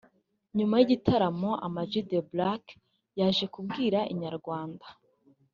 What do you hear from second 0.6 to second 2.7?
y'igitaramo Ama G The Black